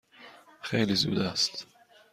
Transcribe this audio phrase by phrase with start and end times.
[0.61, 1.67] خیلی زود است.